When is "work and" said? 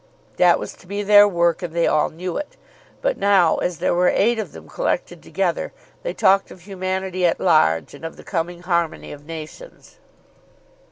1.27-1.75